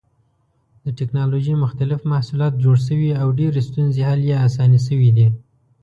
د 0.83 0.85
ټېکنالوجۍ 0.97 1.53
مختلف 1.63 1.99
محصولات 2.11 2.53
جوړ 2.63 2.77
شوي 2.87 3.11
او 3.21 3.27
ډېرې 3.39 3.61
ستونزې 3.69 4.01
حل 4.09 4.21
یا 4.31 4.37
اسانې 4.47 4.79
شوې 4.87 5.11
دي. 5.17 5.27